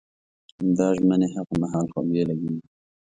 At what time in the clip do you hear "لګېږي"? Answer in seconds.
2.29-2.63